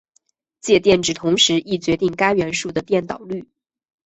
[0.61, 3.47] 价电子同时亦决定该元素的电导率。